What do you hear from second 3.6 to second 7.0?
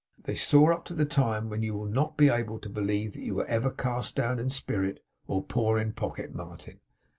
cast down in spirit, or poor in pocket, Martin.